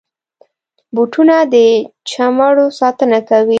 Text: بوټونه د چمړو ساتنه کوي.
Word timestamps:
بوټونه 0.95 1.35
د 1.53 1.55
چمړو 2.09 2.65
ساتنه 2.79 3.19
کوي. 3.29 3.49